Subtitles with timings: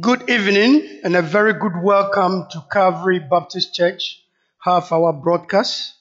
[0.00, 4.22] Good evening and a very good welcome to Calvary Baptist Church,
[4.58, 5.94] half hour broadcast.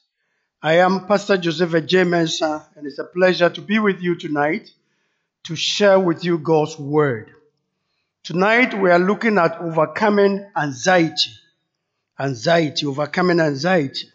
[0.62, 2.04] I am Pastor Joseph J.
[2.04, 4.70] Mensah, and it's a pleasure to be with you tonight
[5.46, 7.32] to share with you God's Word.
[8.24, 11.32] Tonight we are looking at overcoming anxiety.
[12.20, 14.10] Anxiety, overcoming anxiety.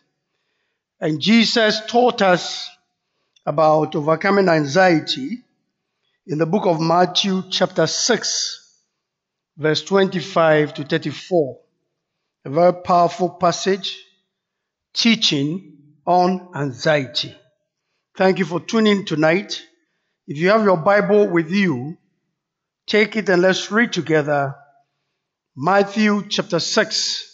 [1.00, 2.70] And Jesus taught us
[3.44, 5.42] about overcoming anxiety
[6.26, 8.61] in the book of Matthew, chapter 6
[9.56, 11.58] verse 25 to 34.
[12.44, 13.96] A very powerful passage
[14.94, 17.34] teaching on anxiety.
[18.16, 19.62] Thank you for tuning tonight.
[20.26, 21.96] If you have your Bible with you,
[22.86, 24.54] take it and let's read together
[25.56, 27.28] Matthew chapter 6.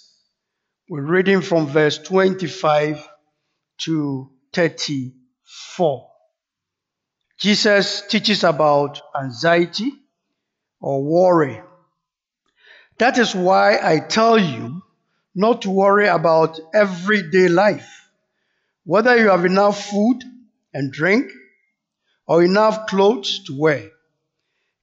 [0.88, 3.06] We're reading from verse 25
[3.82, 6.10] to 34.
[7.38, 9.92] Jesus teaches about anxiety
[10.80, 11.62] or worry.
[12.98, 14.82] That is why I tell you
[15.34, 18.08] not to worry about everyday life,
[18.84, 20.24] whether you have enough food
[20.74, 21.30] and drink
[22.26, 23.88] or enough clothes to wear.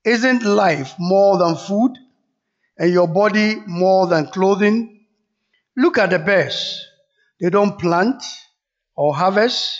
[0.05, 1.97] Isn't life more than food
[2.77, 5.05] and your body more than clothing?
[5.75, 6.85] Look at the birds.
[7.41, 8.23] They don't plant
[8.95, 9.77] or harvest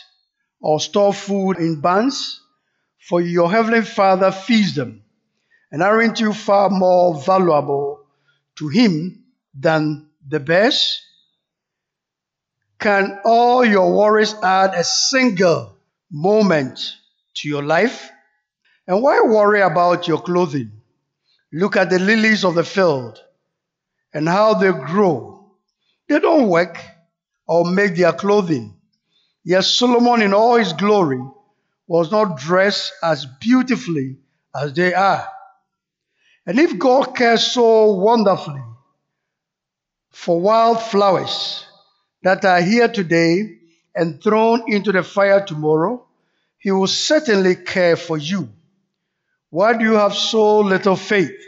[0.60, 2.42] or store food in barns,
[3.08, 5.04] for your heavenly Father feeds them.
[5.72, 8.05] And aren't you far more valuable
[8.56, 11.02] to him than the best?
[12.80, 15.78] Can all your worries add a single
[16.12, 16.80] moment
[17.36, 18.10] to your life?
[18.88, 20.72] And why worry about your clothing?
[21.52, 23.20] Look at the lilies of the field
[24.14, 25.52] and how they grow.
[26.08, 26.78] They don't work
[27.48, 28.76] or make their clothing.
[29.44, 31.22] Yet Solomon, in all his glory,
[31.88, 34.18] was not dressed as beautifully
[34.56, 35.28] as they are.
[36.46, 38.62] And if God cares so wonderfully
[40.12, 41.66] for wildflowers
[42.24, 43.58] that are here today
[43.96, 46.06] and thrown into the fire tomorrow,
[46.60, 48.50] He will certainly care for you.
[49.50, 51.40] Why do you have so little faith?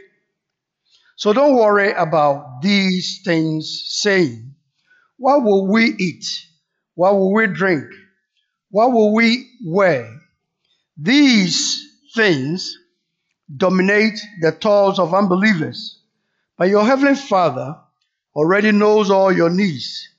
[1.16, 4.56] So don't worry about these things, saying,
[5.18, 6.26] What will we eat?
[6.96, 7.86] What will we drink?
[8.70, 10.10] What will we wear?
[10.96, 11.84] These
[12.16, 12.78] things
[13.56, 16.00] dominate the thoughts of unbelievers.
[16.58, 17.78] But your heavenly Father
[18.36, 20.10] already knows all your needs.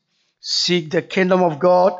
[0.40, 1.98] Seek the kingdom of God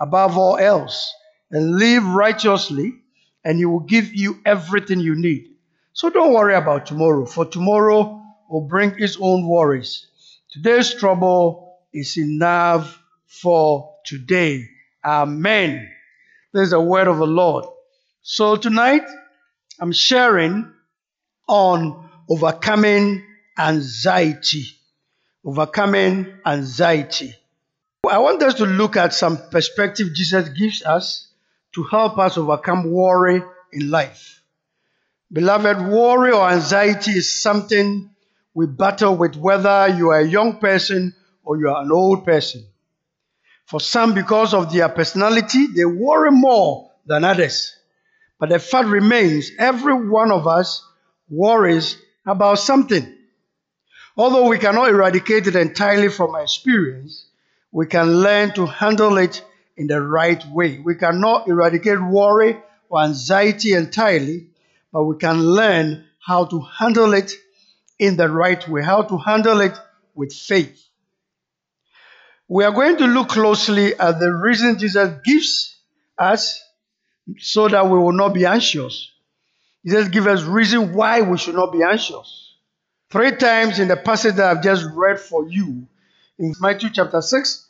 [0.00, 1.12] above all else
[1.50, 2.94] and live righteously,
[3.44, 5.54] and He will give you everything you need.
[5.92, 10.06] So don't worry about tomorrow, for tomorrow will bring its own worries.
[10.50, 14.64] Today's trouble is enough for today.
[15.04, 15.88] Amen.
[16.52, 17.64] There's a word of the Lord.
[18.22, 19.02] So tonight,
[19.80, 20.72] I'm sharing
[21.48, 23.24] on overcoming
[23.58, 24.64] anxiety.
[25.44, 27.34] Overcoming anxiety.
[28.08, 31.28] I want us to look at some perspective Jesus gives us
[31.74, 34.42] to help us overcome worry in life.
[35.30, 38.10] Beloved, worry or anxiety is something
[38.54, 41.14] we battle with whether you are a young person
[41.44, 42.64] or you are an old person.
[43.66, 47.77] For some, because of their personality, they worry more than others.
[48.38, 50.84] But the fact remains, every one of us
[51.28, 53.14] worries about something.
[54.16, 57.26] Although we cannot eradicate it entirely from our experience,
[57.70, 59.44] we can learn to handle it
[59.76, 60.78] in the right way.
[60.78, 64.48] We cannot eradicate worry or anxiety entirely,
[64.92, 67.32] but we can learn how to handle it
[67.98, 69.76] in the right way, how to handle it
[70.14, 70.84] with faith.
[72.48, 75.76] We are going to look closely at the reason Jesus gives
[76.16, 76.62] us
[77.38, 79.10] so that we will not be anxious.
[79.82, 82.54] He just gives us reason why we should not be anxious.
[83.10, 85.86] Three times in the passage that I've just read for you,
[86.38, 87.66] in Matthew chapter 6,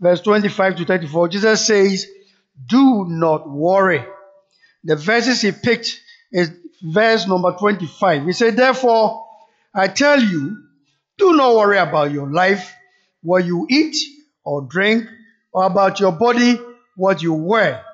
[0.00, 2.06] verse 25 to 34, Jesus says,
[2.66, 4.04] Do not worry.
[4.84, 6.00] The verses he picked
[6.32, 6.50] is
[6.82, 8.26] verse number 25.
[8.26, 9.26] He said, Therefore,
[9.74, 10.62] I tell you,
[11.18, 12.74] do not worry about your life,
[13.22, 13.96] what you eat
[14.44, 15.06] or drink,
[15.52, 16.58] or about your body,
[16.96, 17.84] what you wear.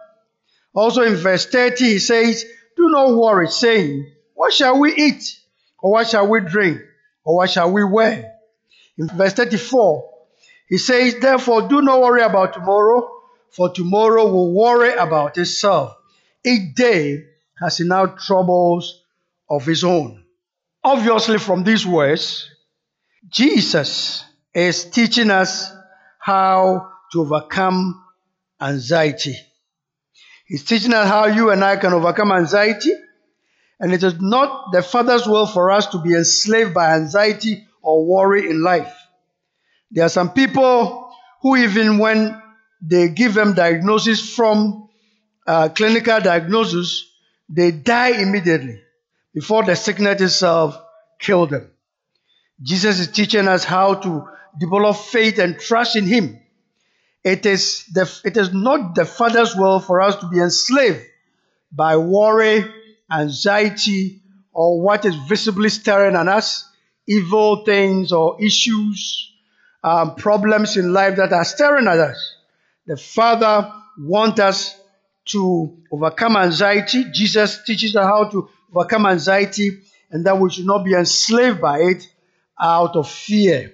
[0.77, 2.45] Also in verse 30, he says,
[2.77, 5.41] Do not worry, saying, What shall we eat?
[5.79, 6.81] Or what shall we drink?
[7.25, 8.35] Or what shall we wear?
[8.99, 10.11] In verse 34,
[10.69, 13.11] he says, Therefore, do not worry about tomorrow,
[13.51, 15.97] for tomorrow will worry about itself.
[16.45, 17.25] Each day
[17.59, 19.03] has enough troubles
[19.49, 20.25] of its own.
[20.85, 22.51] Obviously, from these words,
[23.31, 24.25] Jesus
[24.55, 25.73] is teaching us
[26.19, 28.05] how to overcome
[28.61, 29.37] anxiety.
[30.47, 32.93] He's teaching us how you and I can overcome anxiety.
[33.79, 38.07] And it is not the Father's will for us to be enslaved by anxiety or
[38.07, 38.95] worry in life.
[39.91, 41.13] There are some people
[41.43, 42.41] who, even when
[42.81, 44.89] they give them diagnosis from
[45.47, 47.11] uh, clinical diagnosis,
[47.49, 48.81] they die immediately
[49.35, 50.81] before the sickness itself
[51.21, 51.71] killed them.
[52.63, 54.29] Jesus is teaching us how to
[54.59, 56.41] develop faith and trust in Him.
[57.27, 61.05] It is, the, it is not the Father's will for us to be enslaved
[61.73, 62.65] by worry,
[63.11, 66.71] anxiety, or what is visibly staring at us,
[67.09, 69.29] evil things or issues,
[69.83, 72.37] um, problems in life that are staring at us.
[72.87, 74.81] The Father wants us
[75.31, 77.07] to overcome anxiety.
[77.13, 79.81] Jesus teaches us how to overcome anxiety
[80.13, 82.09] and that we should not be enslaved by it
[82.61, 83.73] out of fear.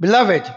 [0.00, 0.50] Beloved,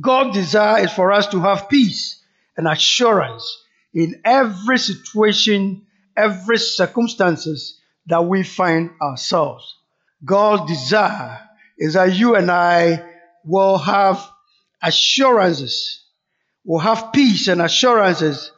[0.00, 2.22] God's desire is for us to have peace
[2.56, 3.62] and assurance
[3.92, 5.86] in every situation,
[6.16, 9.76] every circumstances that we find ourselves.
[10.24, 11.40] God's desire
[11.78, 13.04] is that you and I
[13.44, 14.26] will have
[14.82, 16.02] assurances,
[16.64, 18.52] will have peace and assurances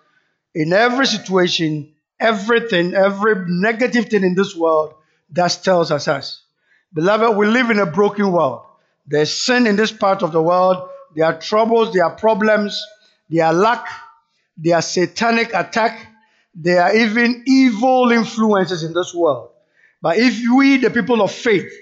[0.55, 4.95] in every situation, everything, every negative thing in this world
[5.31, 6.43] that tells us us.
[6.95, 8.63] Beloved, we live in a broken world.
[9.07, 10.89] There's sin in this part of the world.
[11.17, 12.85] There are troubles, there are problems,
[13.31, 13.89] there are lack,
[14.59, 16.07] there are satanic attack,
[16.55, 19.49] there are even evil influences in this world.
[20.03, 21.73] But if we, the people of faith,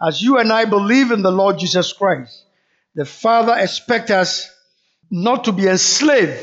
[0.00, 2.44] as you and I believe in the Lord Jesus Christ,
[2.94, 4.48] the Father expects us
[5.10, 6.38] not to be enslaved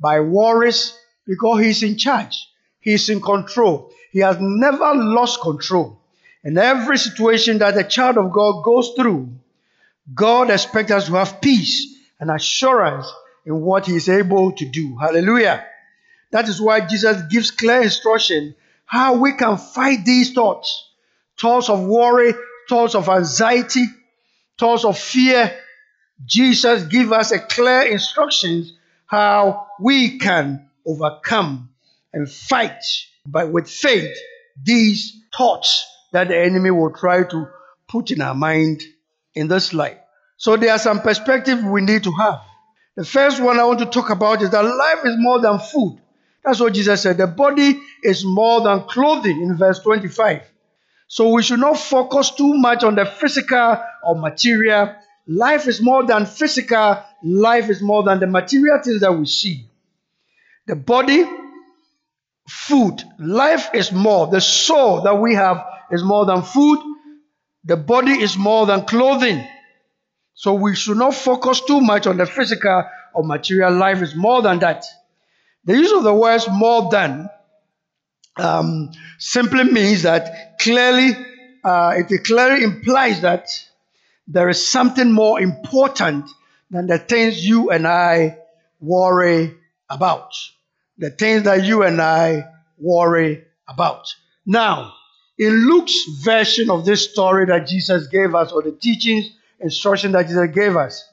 [0.00, 0.98] by worries
[1.28, 2.48] because He's in charge.
[2.80, 3.92] He's in control.
[4.10, 6.00] He has never lost control.
[6.42, 9.38] In every situation that a child of God goes through,
[10.14, 13.12] God expects us to have peace and assurance
[13.44, 14.96] in what He is able to do.
[14.96, 15.64] Hallelujah.
[16.30, 20.84] That is why Jesus gives clear instruction how we can fight these thoughts
[21.38, 22.34] thoughts of worry,
[22.68, 23.84] thoughts of anxiety,
[24.58, 25.56] thoughts of fear.
[26.24, 28.72] Jesus gives us a clear instructions
[29.06, 31.70] how we can overcome
[32.12, 32.82] and fight
[33.24, 34.16] by with faith
[34.60, 37.46] these thoughts that the enemy will try to
[37.86, 38.82] put in our mind
[39.38, 39.98] in this life.
[40.36, 42.40] So there are some perspectives we need to have.
[42.96, 46.00] The first one I want to talk about is that life is more than food.
[46.44, 47.18] That's what Jesus said.
[47.18, 50.42] The body is more than clothing in verse 25.
[51.06, 54.94] So we should not focus too much on the physical or material.
[55.26, 57.02] Life is more than physical.
[57.22, 59.68] Life is more than the material things that we see.
[60.66, 61.24] The body,
[62.48, 63.02] food.
[63.18, 64.26] Life is more.
[64.26, 66.78] The soul that we have is more than food.
[67.64, 69.46] The body is more than clothing.
[70.34, 72.84] So we should not focus too much on the physical
[73.14, 74.84] or material life It's more than that.
[75.64, 77.28] The use of the words more than
[78.36, 81.10] um, simply means that clearly,
[81.64, 83.48] uh, it clearly implies that
[84.28, 86.30] there is something more important
[86.70, 88.38] than the things you and I
[88.80, 89.56] worry
[89.90, 90.32] about
[90.98, 94.14] the things that you and I worry about.
[94.44, 94.92] Now,
[95.38, 99.30] in Luke's version of this story that Jesus gave us, or the teachings,
[99.60, 101.08] instruction that Jesus gave us,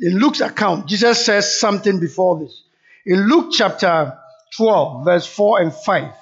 [0.00, 2.62] in Luke's account, Jesus says something before this.
[3.06, 4.18] In Luke chapter
[4.56, 6.12] 12, verse 4 and 5,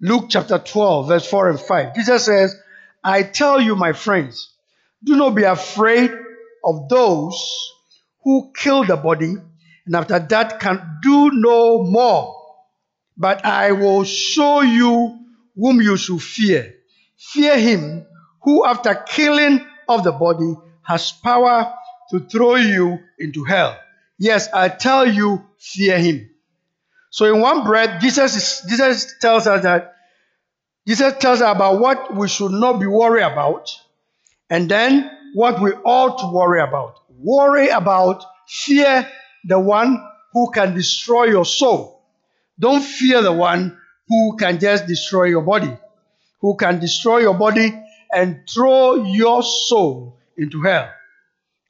[0.00, 2.56] Luke chapter 12, verse 4 and 5, Jesus says,
[3.02, 4.52] I tell you, my friends,
[5.02, 6.10] do not be afraid
[6.64, 7.70] of those
[8.22, 9.34] who kill the body
[9.86, 12.40] and after that can do no more.
[13.16, 15.18] But I will show you
[15.56, 16.74] whom you should fear.
[17.16, 18.06] Fear him
[18.42, 21.74] who, after killing of the body, has power
[22.10, 23.78] to throw you into hell.
[24.18, 26.30] Yes, I tell you, fear him.
[27.10, 29.94] So, in one breath, Jesus, is, Jesus tells us that
[30.86, 33.70] Jesus tells us about what we should not be worried about,
[34.50, 37.00] and then what we ought to worry about.
[37.08, 39.08] Worry about, fear
[39.44, 42.02] the one who can destroy your soul.
[42.58, 45.76] Don't fear the one who can just destroy your body,
[46.40, 47.72] who can destroy your body
[48.12, 50.90] and throw your soul into hell.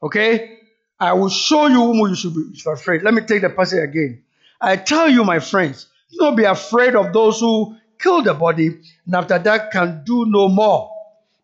[0.03, 0.59] Okay?
[0.99, 3.03] I will show you whom you should be afraid.
[3.03, 4.23] Let me take the passage again.
[4.61, 8.81] I tell you, my friends, do not be afraid of those who kill the body
[9.07, 10.91] and after that can do no more.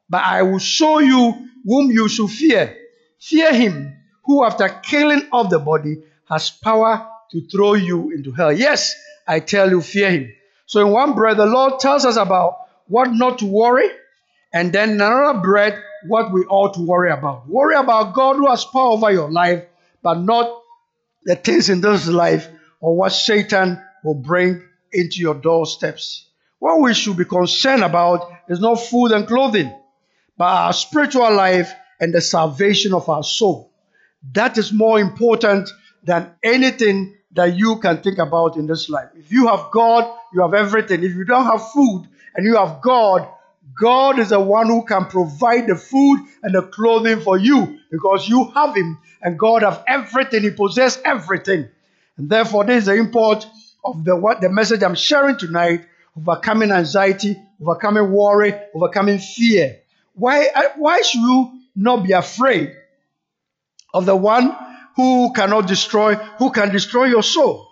[0.09, 2.77] But I will show you whom you should fear.
[3.19, 8.53] Fear him who, after killing of the body, has power to throw you into hell.
[8.53, 8.95] Yes,
[9.27, 10.33] I tell you, fear him.
[10.71, 13.89] So, in one breath, the Lord tells us about what not to worry,
[14.53, 17.49] and then another breath, what we ought to worry about.
[17.49, 19.65] Worry about God who has power over your life,
[20.00, 20.62] but not
[21.25, 22.49] the things in this life
[22.81, 24.62] or what Satan will bring
[24.93, 26.29] into your doorsteps.
[26.61, 29.77] What we should be concerned about is not food and clothing,
[30.39, 33.73] but our spiritual life and the salvation of our soul.
[34.35, 35.69] That is more important
[36.05, 39.09] than anything that you can think about in this life.
[39.17, 41.03] If you have God, you have everything.
[41.03, 43.29] If you don't have food and you have God,
[43.79, 48.29] God is the one who can provide the food and the clothing for you because
[48.29, 50.43] you have Him and God have everything.
[50.43, 51.69] He possesses everything.
[52.17, 53.47] And therefore, this is the import
[53.85, 59.79] of the what the message I'm sharing tonight: overcoming anxiety, overcoming worry, overcoming fear.
[60.15, 62.75] Why uh, why should you not be afraid
[63.95, 64.55] of the one
[64.97, 67.70] who cannot destroy, who can destroy your soul?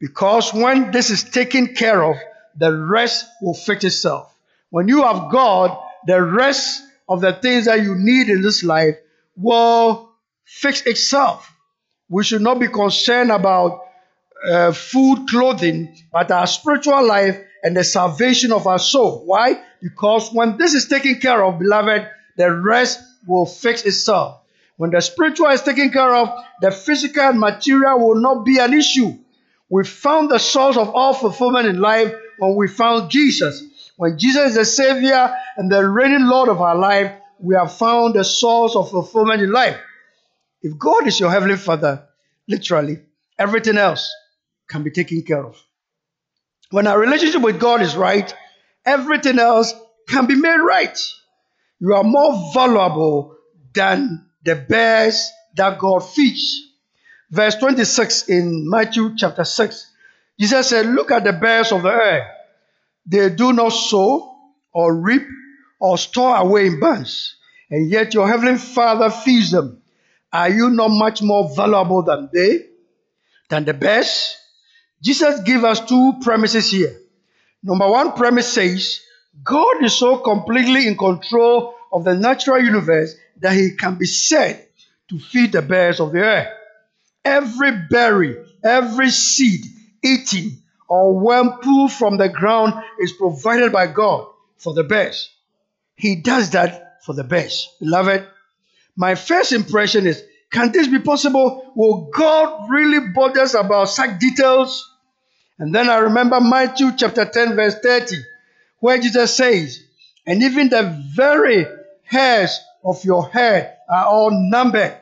[0.00, 2.16] Because when this is taken care of,
[2.56, 4.34] the rest will fix itself.
[4.70, 8.96] When you have God, the rest of the things that you need in this life
[9.36, 10.10] will
[10.44, 11.50] fix itself.
[12.08, 13.82] We should not be concerned about
[14.46, 19.22] uh, food, clothing, but our spiritual life and the salvation of our soul.
[19.24, 19.62] Why?
[19.80, 24.40] Because when this is taken care of, beloved, the rest will fix itself.
[24.76, 26.28] When the spiritual is taken care of,
[26.60, 29.16] the physical and material will not be an issue.
[29.68, 33.62] We found the source of all fulfillment in life when we found Jesus.
[33.96, 38.14] When Jesus is the Savior and the reigning Lord of our life, we have found
[38.14, 39.78] the source of fulfillment in life.
[40.62, 42.06] If God is your Heavenly Father,
[42.48, 42.98] literally,
[43.38, 44.12] everything else
[44.68, 45.62] can be taken care of.
[46.70, 48.34] When our relationship with God is right,
[48.84, 49.72] everything else
[50.08, 50.98] can be made right.
[51.80, 53.36] You are more valuable
[53.74, 56.63] than the bears that God feeds.
[57.34, 59.90] Verse 26 in Matthew chapter 6,
[60.38, 62.30] Jesus said, Look at the birds of the air
[63.06, 64.36] they do not sow
[64.72, 65.26] or reap
[65.80, 67.34] or store away in barns,
[67.70, 69.82] and yet your heavenly Father feeds them.
[70.32, 72.66] Are you not much more valuable than they,
[73.50, 74.36] than the best?
[75.02, 76.96] Jesus gives us two premises here.
[77.64, 79.00] Number one premise says
[79.42, 84.68] God is so completely in control of the natural universe that he can be said
[85.10, 86.58] to feed the birds of the air.
[87.24, 89.64] Every berry, every seed
[90.02, 94.28] eaten or when pulled from the ground is provided by God
[94.58, 95.30] for the best.
[95.96, 97.68] He does that for the best.
[97.80, 98.26] Beloved,
[98.96, 100.22] my first impression is
[100.54, 101.72] can this be possible?
[101.74, 104.88] Will God really bother us about such details?
[105.58, 108.16] And then I remember Matthew chapter 10, verse 30,
[108.78, 109.82] where Jesus says,
[110.26, 111.66] And even the very
[112.04, 114.96] hairs of your head are all numbered.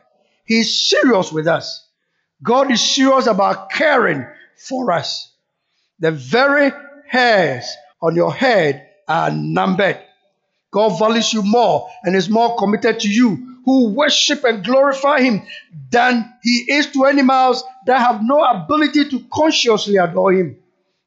[0.47, 1.87] He's serious with us.
[2.42, 5.32] God is serious about caring for us.
[6.00, 6.72] The very
[7.08, 7.64] hairs
[8.00, 10.00] on your head are numbered.
[10.72, 15.42] God values you more and is more committed to you who worship and glorify Him
[15.90, 20.56] than He is to animals that have no ability to consciously adore Him.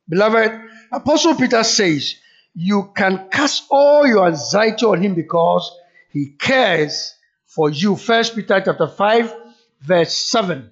[0.07, 0.51] Beloved,
[0.91, 2.15] Apostle Peter says,
[2.53, 5.69] You can cast all your anxiety on Him because
[6.11, 7.15] He cares
[7.45, 7.95] for you.
[7.95, 9.33] First Peter chapter 5,
[9.81, 10.69] verse 7.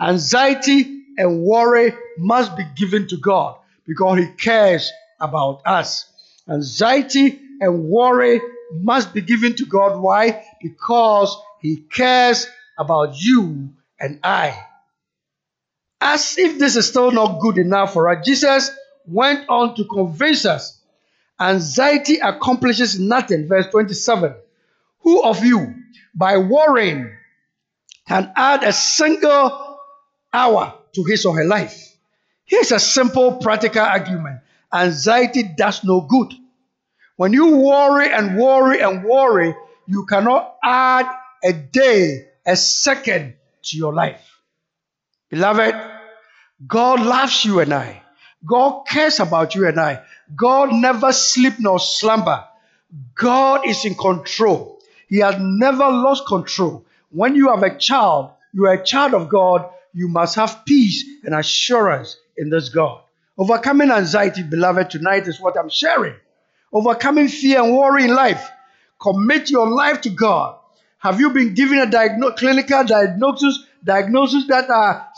[0.00, 6.10] Anxiety and worry must be given to God because He cares about us.
[6.48, 8.40] Anxiety and worry
[8.72, 10.00] must be given to God.
[10.00, 10.44] Why?
[10.60, 12.46] Because He cares
[12.78, 13.70] about you
[14.00, 14.58] and I.
[16.00, 18.70] As if this is still not good enough for us, Jesus
[19.06, 20.80] went on to convince us
[21.40, 23.48] anxiety accomplishes nothing.
[23.48, 24.34] Verse 27
[25.00, 25.74] Who of you,
[26.14, 27.10] by worrying,
[28.06, 29.71] can add a single
[30.32, 31.96] hour to his or her life?
[32.44, 34.40] Here's a simple practical argument
[34.72, 36.32] anxiety does no good.
[37.16, 39.54] When you worry and worry and worry,
[39.86, 41.06] you cannot add
[41.44, 43.34] a day, a second
[43.64, 44.20] to your life.
[45.30, 45.74] Beloved,
[46.66, 48.02] God loves you and I.
[48.44, 50.02] God cares about you and I.
[50.34, 52.44] God never sleep nor slumber.
[53.14, 54.80] God is in control.
[55.08, 56.84] He has never lost control.
[57.10, 61.04] When you have a child, you are a child of God, you must have peace
[61.24, 63.02] and assurance in this God.
[63.38, 66.14] Overcoming anxiety, beloved, tonight is what I'm sharing.
[66.72, 68.50] Overcoming fear and worry in life.
[69.00, 70.58] Commit your life to God.
[70.98, 75.08] Have you been given a diagno- clinical diagnosis, diagnosis that are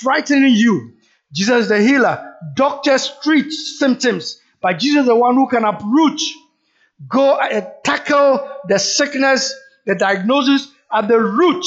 [0.00, 0.94] frightening you?
[1.32, 2.34] Jesus the healer.
[2.54, 6.20] Doctors treat symptoms, but Jesus the one who can uproot.
[7.08, 11.66] Go and tackle the sickness, the diagnosis at the root.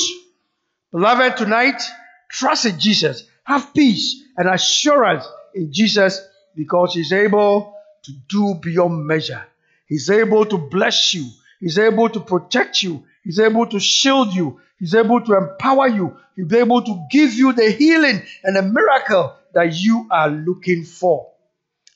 [0.92, 1.82] Beloved, tonight,
[2.30, 3.24] trust in Jesus.
[3.44, 6.22] Have peace and assurance in Jesus
[6.56, 9.46] because He's able to do beyond measure.
[9.86, 11.28] He's able to bless you.
[11.60, 13.06] He's able to protect you.
[13.24, 14.60] He's able to shield you.
[14.80, 16.18] He's able to empower you.
[16.36, 21.32] He's able to give you the healing and the miracle that you are looking for.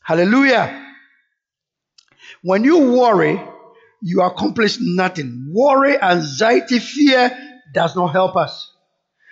[0.04, 0.88] Hallelujah.
[2.42, 3.40] When you worry,
[4.02, 5.52] you accomplish nothing.
[5.54, 7.38] Worry, anxiety, fear
[7.72, 8.74] does not help us.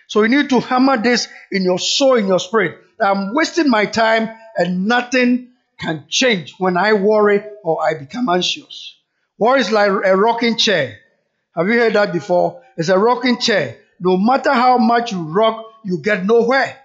[0.09, 2.79] So you need to hammer this in your soul, in your spirit.
[2.99, 5.49] I'm wasting my time and nothing
[5.79, 8.95] can change when I worry or I become anxious.
[9.37, 10.97] Worry is like a rocking chair.
[11.55, 12.63] Have you heard that before?
[12.75, 13.77] It's a rocking chair.
[13.99, 16.75] No matter how much you rock, you get nowhere.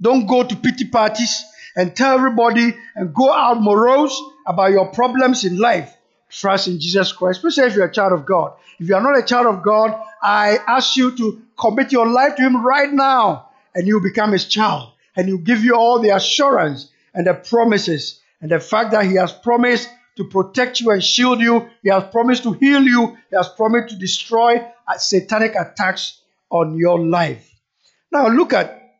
[0.00, 1.44] Don't go to pity parties
[1.76, 5.94] and tell everybody and go out morose about your problems in life.
[6.30, 8.54] Trust in Jesus Christ, especially if you're a child of God.
[8.82, 12.34] If you are not a child of God, I ask you to commit your life
[12.34, 14.90] to Him right now, and you become His child.
[15.14, 19.14] And He'll give you all the assurance and the promises and the fact that He
[19.14, 21.68] has promised to protect you and shield you.
[21.84, 23.16] He has promised to heal you.
[23.30, 26.20] He has promised to destroy satanic attacks
[26.50, 27.54] on your life.
[28.10, 28.96] Now look at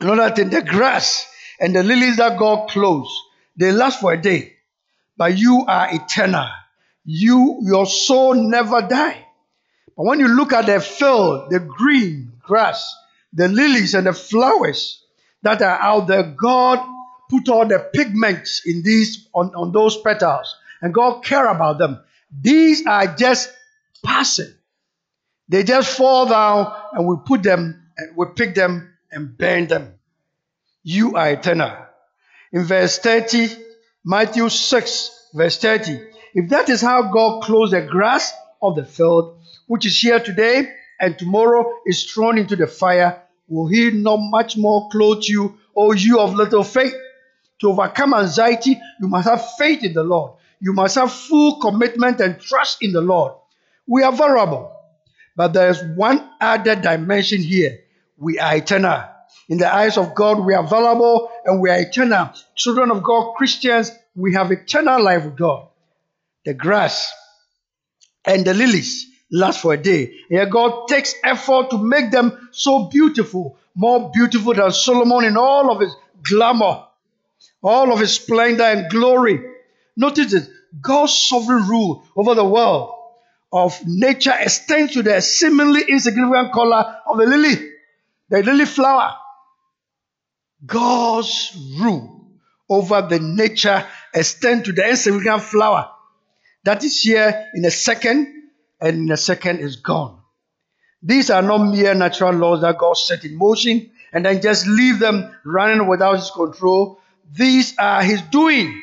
[0.00, 1.26] another thing the grass
[1.58, 3.10] and the lilies that God clothes,
[3.56, 4.52] they last for a day,
[5.16, 6.46] but you are eternal.
[7.04, 9.26] You, your soul never die.
[9.96, 12.94] But when you look at the field, the green grass,
[13.32, 15.04] the lilies and the flowers
[15.42, 16.78] that are out there, God
[17.28, 22.02] put all the pigments in these on, on those petals, and God care about them.
[22.40, 23.52] These are just
[24.04, 24.52] passing.
[25.48, 29.94] They just fall down, and we put them, and we pick them and burn them.
[30.82, 31.76] You are eternal.
[32.52, 33.48] In verse 30,
[34.04, 36.11] Matthew 6, verse 30.
[36.34, 40.72] If that is how God clothes the grass of the field, which is here today
[40.98, 45.92] and tomorrow is thrown into the fire, will he not much more clothe you, O
[45.92, 46.94] you of little faith?
[47.60, 50.32] To overcome anxiety, you must have faith in the Lord.
[50.60, 53.34] You must have full commitment and trust in the Lord.
[53.86, 54.72] We are vulnerable,
[55.36, 57.80] but there is one other dimension here.
[58.16, 59.04] We are eternal.
[59.48, 62.30] In the eyes of God, we are valuable and we are eternal.
[62.54, 65.68] Children of God, Christians, we have eternal life with God.
[66.44, 67.12] The grass
[68.24, 70.14] and the lilies last for a day.
[70.30, 75.70] And God takes effort to make them so beautiful, more beautiful than Solomon in all
[75.72, 76.84] of his glamour,
[77.62, 79.40] all of his splendor and glory.
[79.96, 80.48] Notice it
[80.80, 82.94] God's sovereign rule over the world
[83.52, 87.70] of nature extends to the seemingly insignificant color of the lily,
[88.30, 89.14] the lily flower.
[90.64, 92.30] God's rule
[92.70, 95.91] over the nature extends to the insignificant flower
[96.64, 98.28] that is here in a second,
[98.80, 100.18] and in a second is gone.
[101.02, 104.98] These are not mere natural laws that God set in motion and then just leave
[104.98, 107.00] them running without His control.
[107.32, 108.80] These are His doing.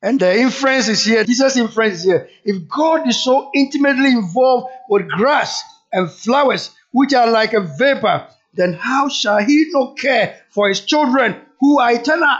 [0.00, 1.24] And the inference is here.
[1.24, 2.28] Jesus' inference is here.
[2.44, 5.60] If God is so intimately involved with grass
[5.92, 10.80] and flowers, which are like a vapor, then how shall he not care for his
[10.80, 12.36] children who are eternal?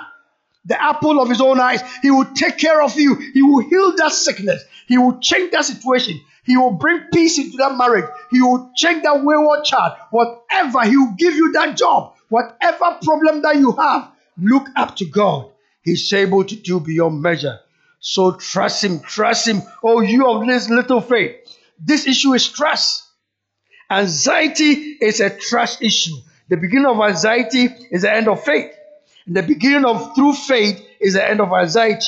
[0.68, 1.82] The apple of his own eyes.
[2.02, 3.14] He will take care of you.
[3.14, 4.62] He will heal that sickness.
[4.86, 6.20] He will change that situation.
[6.44, 8.04] He will bring peace into that marriage.
[8.30, 9.94] He will change that wayward child.
[10.10, 12.14] Whatever, he will give you that job.
[12.28, 15.50] Whatever problem that you have, look up to God.
[15.82, 17.58] He's able to do beyond measure.
[18.00, 19.62] So trust him, trust him.
[19.82, 21.36] Oh, you of this little faith.
[21.80, 23.04] This issue is trust.
[23.90, 26.16] Anxiety is a trust issue.
[26.48, 28.72] The beginning of anxiety is the end of faith.
[29.28, 32.06] The beginning of true faith is the end of anxiety.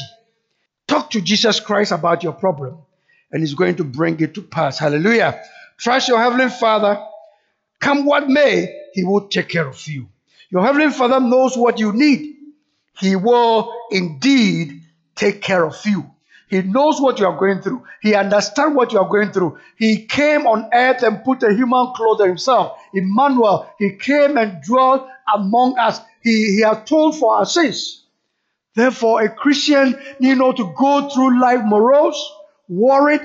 [0.86, 2.78] Talk to Jesus Christ about your problem,
[3.30, 4.78] and He's going to bring it to pass.
[4.78, 5.40] Hallelujah.
[5.78, 6.98] Trust your Heavenly Father.
[7.78, 10.08] Come what may, He will take care of you.
[10.50, 12.36] Your Heavenly Father knows what you need.
[12.98, 14.82] He will indeed
[15.14, 16.10] take care of you.
[16.48, 17.84] He knows what you are going through.
[18.02, 19.58] He understands what you are going through.
[19.76, 22.78] He came on earth and put a human clothes himself.
[22.92, 26.00] Emmanuel, he came and dwelt among us.
[26.22, 28.04] He, he told for our sins.
[28.74, 32.32] Therefore, a Christian need not to go through life morose,
[32.68, 33.22] worried.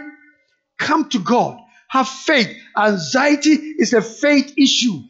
[0.78, 1.60] Come to God.
[1.88, 2.56] Have faith.
[2.78, 5.02] Anxiety is a faith issue.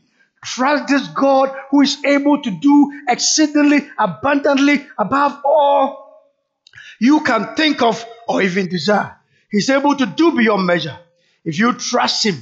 [0.44, 6.06] Trust this God who is able to do exceedingly abundantly above all
[7.00, 9.16] you can think of or even desire.
[9.50, 10.98] He's able to do beyond measure.
[11.44, 12.42] If you trust Him,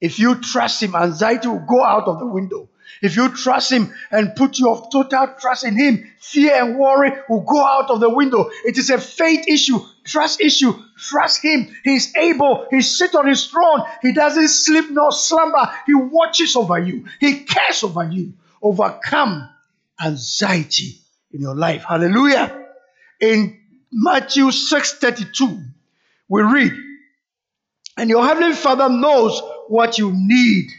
[0.00, 2.68] if you trust Him, anxiety will go out of the window.
[3.02, 7.42] If you trust Him and put your total trust in Him, fear and worry will
[7.42, 8.50] go out of the window.
[8.64, 10.72] It is a faith issue, trust issue.
[10.98, 11.68] Trust Him.
[11.84, 12.66] He's able.
[12.70, 13.82] He sits on His throne.
[14.02, 15.70] He doesn't sleep nor slumber.
[15.86, 17.06] He watches over you.
[17.20, 18.32] He cares over you.
[18.60, 19.48] Overcome
[20.04, 20.98] anxiety
[21.32, 21.84] in your life.
[21.88, 22.66] Hallelujah.
[23.20, 23.60] In
[23.92, 25.62] Matthew 6:32,
[26.28, 26.72] we read,
[27.96, 30.70] and your heavenly Father knows what you need.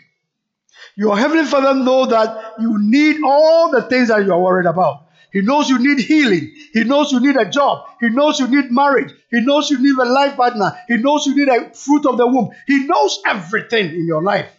[1.00, 5.08] Your heavenly Father knows that you need all the things that you are worried about.
[5.32, 6.54] He knows you need healing.
[6.74, 7.86] He knows you need a job.
[8.02, 9.14] He knows you need marriage.
[9.32, 10.78] He knows you need a life partner.
[10.90, 12.50] He knows you need a fruit of the womb.
[12.68, 14.52] He knows everything in your life.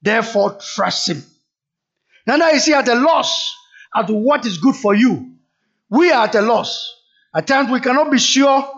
[0.00, 1.22] Therefore, trust Him.
[2.26, 3.54] Now, is he at a loss
[3.94, 5.32] as to what is good for you.
[5.90, 6.94] We are at a loss.
[7.34, 8.72] At times, we cannot be sure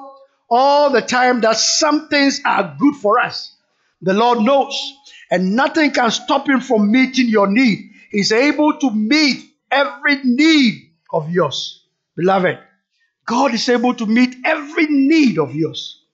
[0.51, 3.55] all the time that some things are good for us.
[4.03, 4.75] The Lord knows,
[5.35, 7.91] and nothing can stop Him from meeting your need.
[8.09, 11.85] He's able to meet every need of yours.
[12.15, 12.61] Beloved,
[13.27, 16.05] God is able to meet every need of yours.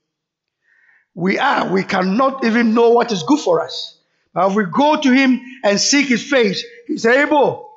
[1.14, 3.98] We are, we cannot even know what is good for us.
[4.32, 7.68] But if we go to Him and seek His face, He's able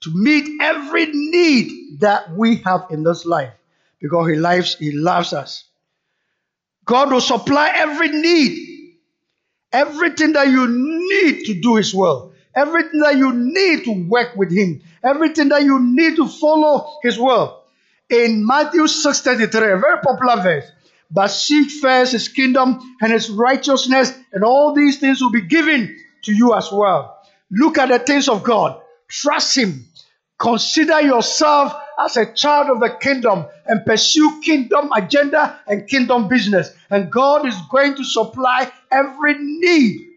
[0.00, 3.52] to meet every need that we have in this life
[4.00, 5.64] because He loves, He loves us.
[6.86, 8.69] God will supply every need,
[9.72, 14.50] everything that you need to do His will, everything that you need to work with
[14.52, 17.62] Him, everything that you need to follow His will.
[18.08, 20.70] In Matthew 6:33, a very popular verse,
[21.10, 25.96] but seek first His kingdom and His righteousness, and all these things will be given
[26.24, 27.16] to you as well.
[27.50, 28.80] Look at the things of God.
[29.08, 29.86] Trust Him.
[30.38, 36.70] Consider yourself as a child of the kingdom and pursue kingdom agenda and kingdom business.
[36.88, 40.08] And God is going to supply every need.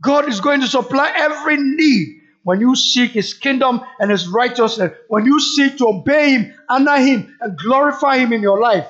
[0.00, 4.92] God is going to supply every need when you seek His kingdom and His righteousness.
[5.08, 8.86] When you seek to obey Him, honor Him, and glorify Him in your life.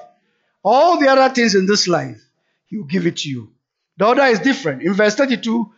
[0.65, 2.21] All the other things in this life,
[2.67, 3.51] He will give it to you.
[3.97, 4.83] The order is different.
[4.83, 5.73] In verse 32,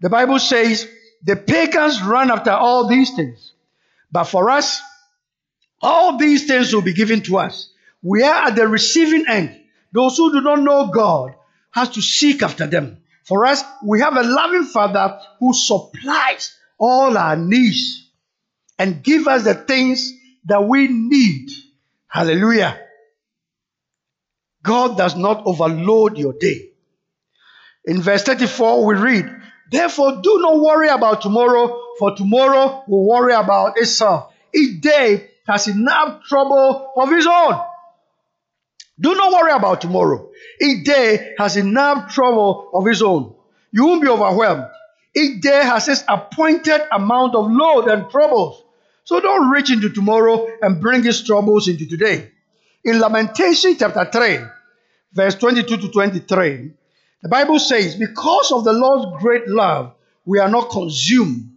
[0.00, 0.88] the Bible says,
[1.24, 3.52] The pagans run after all these things
[4.16, 4.80] but for us,
[5.82, 7.70] all these things will be given to us.
[8.02, 9.60] We are at the receiving end.
[9.92, 11.34] Those who do not know God
[11.76, 12.96] has to seek after them.
[13.24, 18.10] For us, we have a loving Father who supplies all our needs
[18.78, 20.10] and give us the things
[20.46, 21.50] that we need.
[22.08, 22.80] Hallelujah.
[24.62, 26.70] God does not overload your day.
[27.84, 29.26] In verse 34, we read,
[29.70, 34.32] Therefore, do not worry about tomorrow, for tomorrow will worry about itself.
[34.54, 37.60] Each day has enough trouble of its own.
[38.98, 40.30] Do not worry about tomorrow.
[40.60, 43.34] Each day has enough trouble of its own.
[43.70, 44.68] You won't be overwhelmed.
[45.14, 48.62] Each day has its appointed amount of load and troubles.
[49.04, 52.30] So don't reach into tomorrow and bring its troubles into today.
[52.84, 54.38] In Lamentation chapter 3,
[55.12, 56.70] verse 22 to 23,
[57.22, 61.50] the Bible says, Because of the Lord's great love, we are not consumed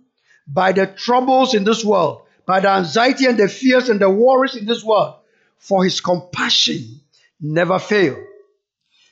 [0.47, 4.55] by the troubles in this world, by the anxiety and the fears and the worries
[4.55, 5.15] in this world,
[5.57, 7.01] for his compassion
[7.39, 8.17] never fail.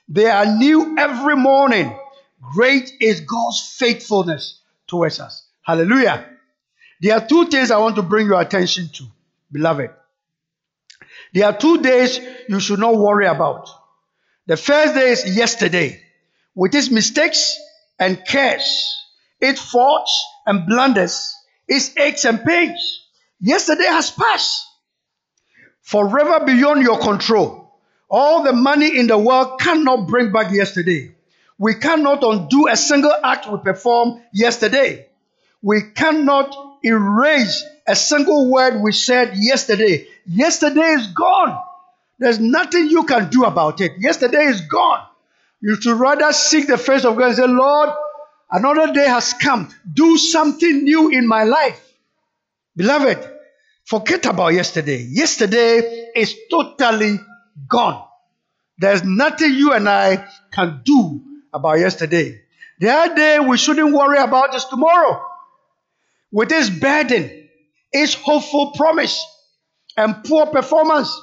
[0.08, 1.98] They are new every morning.
[2.42, 5.48] Great is God's faithfulness towards us.
[5.63, 6.26] Hallelujah.
[7.02, 9.06] There are two things I want to bring your attention to,
[9.52, 9.92] beloved.
[11.34, 13.70] There are two days you should not worry about.
[14.48, 16.02] The first day is yesterday
[16.56, 17.58] with its mistakes
[18.00, 18.96] and cares,
[19.40, 21.36] its faults and blunders,
[21.68, 23.06] its aches and pains.
[23.40, 24.66] Yesterday has passed.
[25.82, 27.66] Forever beyond your control.
[28.10, 31.13] All the money in the world cannot bring back yesterday.
[31.58, 35.08] We cannot undo a single act we performed yesterday.
[35.62, 40.08] We cannot erase a single word we said yesterday.
[40.26, 41.58] Yesterday is gone.
[42.20, 43.93] There's nothing you can do about it.
[44.00, 45.04] Yesterday is gone.
[45.62, 47.89] You should rather seek the face of God and say, Lord,
[48.52, 49.70] another day has come.
[49.91, 51.82] Do something new in my life.
[52.76, 53.28] Beloved,
[53.86, 55.02] forget about yesterday.
[55.10, 57.20] Yesterday is totally
[57.67, 58.04] gone.
[58.78, 61.22] There's nothing you and I can do
[61.54, 62.41] about yesterday.
[62.80, 65.24] The other day we shouldn't worry about is tomorrow.
[66.32, 67.50] With its burden,
[67.91, 69.26] its hopeful promise,
[69.96, 71.20] and poor performance.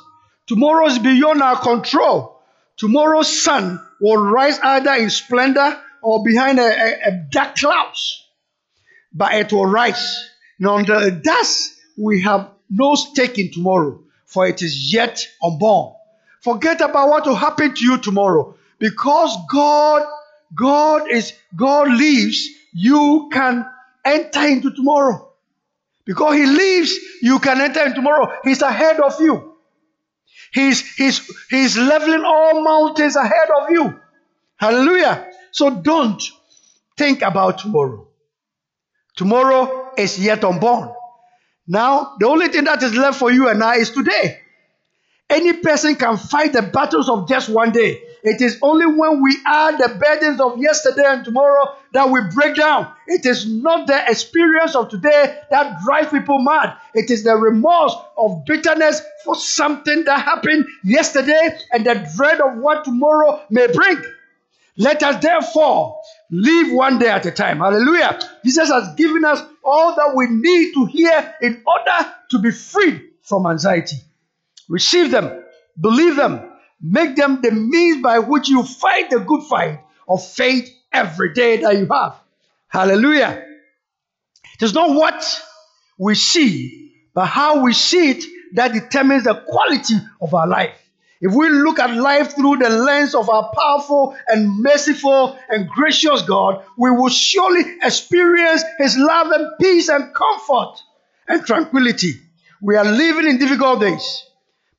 [0.47, 2.42] Tomorrow is beyond our control.
[2.77, 8.27] Tomorrow's sun will rise either in splendor or behind a, a, a dark clouds.
[9.12, 10.29] But it will rise.
[10.59, 15.94] And under dust, we have no stake in tomorrow, for it is yet unborn.
[16.44, 18.54] Forget about what will happen to you tomorrow.
[18.78, 20.02] Because God,
[20.54, 23.64] God is, God lives, you can
[24.04, 25.33] enter into tomorrow.
[26.04, 28.30] Because He lives, you can enter into tomorrow.
[28.44, 29.54] He's ahead of you.
[30.52, 33.98] He's, he's, he's leveling all mountains ahead of you.
[34.57, 35.26] Hallelujah.
[35.50, 36.22] So don't
[36.98, 38.07] think about tomorrow.
[39.16, 40.92] Tomorrow is yet unborn.
[41.66, 44.40] Now, the only thing that is left for you and I is today.
[45.35, 48.05] Any person can fight the battles of just one day.
[48.23, 52.55] It is only when we add the burdens of yesterday and tomorrow that we break
[52.55, 52.92] down.
[53.09, 56.77] It is not the experience of today that drives people mad.
[56.94, 62.59] It is the remorse of bitterness for something that happened yesterday and the dread of
[62.59, 64.01] what tomorrow may bring.
[64.77, 67.59] Let us therefore live one day at a time.
[67.59, 68.20] Hallelujah.
[68.44, 73.03] Jesus has given us all that we need to hear in order to be freed
[73.23, 73.97] from anxiety.
[74.68, 75.44] Receive them,
[75.81, 76.50] believe them,
[76.81, 81.59] make them the means by which you fight the good fight of faith every day
[81.59, 82.20] that you have.
[82.68, 83.44] Hallelujah.
[84.55, 85.42] It is not what
[85.98, 88.24] we see, but how we see it
[88.55, 90.79] that determines the quality of our life.
[91.20, 96.22] If we look at life through the lens of our powerful and merciful and gracious
[96.22, 100.83] God, we will surely experience His love and peace and comfort
[101.27, 102.20] and tranquility.
[102.61, 104.27] We are living in difficult days.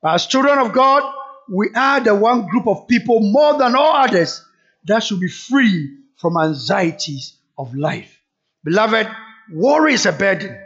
[0.02, 1.02] But as children of God,
[1.48, 4.44] we are the one group of people more than all others
[4.84, 8.20] that should be free from anxieties of life.
[8.64, 9.08] Beloved,
[9.52, 10.58] worry is a burden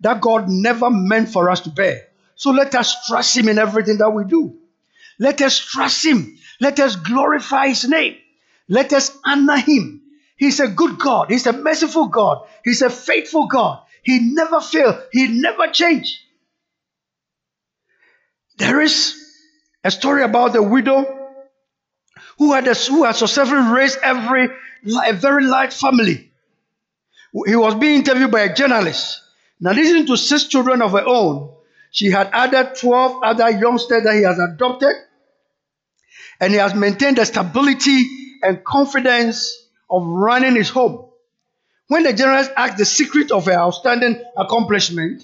[0.00, 2.08] that God never meant for us to bear.
[2.36, 4.58] So let us trust Him in everything that we do.
[5.18, 6.36] Let us trust Him.
[6.60, 8.16] Let us glorify His name.
[8.68, 10.02] Let us honor Him.
[10.36, 11.30] He's a good God.
[11.30, 12.46] He's a merciful God.
[12.64, 13.82] He's a faithful God.
[14.02, 14.96] He never fails.
[15.12, 16.18] He never changed.
[18.56, 19.14] There is
[19.82, 21.04] a story about a widow
[22.38, 24.48] who had, a, who had successfully raised every,
[25.06, 26.30] a very large family.
[27.46, 29.20] He was being interviewed by a journalist.
[29.60, 31.52] Now, listening to six children of her own,
[31.90, 34.94] she had added 12 other youngsters that he has adopted,
[36.40, 38.06] and he has maintained the stability
[38.42, 41.08] and confidence of running his home.
[41.88, 45.22] When the journalist asked the secret of her outstanding accomplishment,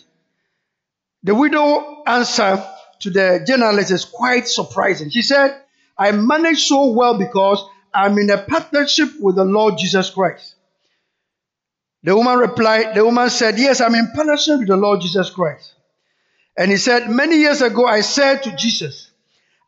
[1.22, 2.64] the widow answered
[3.00, 5.10] to the journalist is quite surprising.
[5.10, 5.60] She said,
[5.98, 10.54] I manage so well because I'm in a partnership with the Lord Jesus Christ.
[12.02, 15.74] The woman replied, the woman said, Yes, I'm in partnership with the Lord Jesus Christ.
[16.56, 19.10] And he said, Many years ago, I said to Jesus,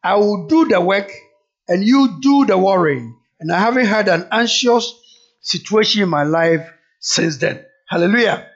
[0.03, 1.11] I will do the work
[1.69, 3.17] and you do the worrying.
[3.41, 4.95] And I haven't had an anxious
[5.41, 7.65] situation in my life since then.
[7.89, 8.47] Hallelujah.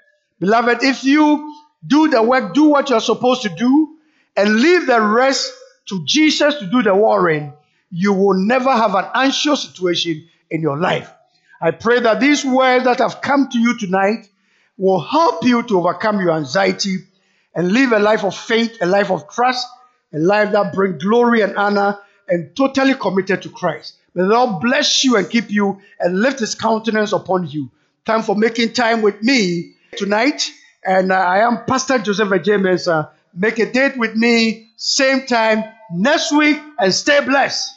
[0.40, 1.54] Beloved, if you
[1.86, 3.95] do the work, do what you're supposed to do,
[4.36, 5.52] and leave the rest
[5.86, 7.52] to Jesus to do the worrying,
[7.90, 11.10] you will never have an anxious situation in your life.
[11.60, 14.28] I pray that these words that have come to you tonight
[14.76, 16.98] will help you to overcome your anxiety
[17.54, 19.66] and live a life of faith, a life of trust,
[20.12, 23.96] a life that brings glory and honor and totally committed to Christ.
[24.14, 27.70] May the Lord bless you and keep you and lift his countenance upon you.
[28.04, 30.50] Time for making time with me tonight.
[30.84, 32.86] And uh, I am Pastor Joseph James.
[32.86, 37.75] Uh, make a date with me, same time next week, and stay blessed.